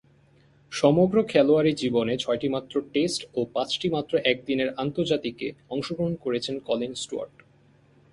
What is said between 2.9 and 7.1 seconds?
test ও পাঁচটিমাত্র একদিনের আন্তর্জাতিকে অংশগ্রহণ করেছেন কলিন